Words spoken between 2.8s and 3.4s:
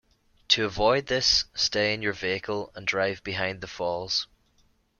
drive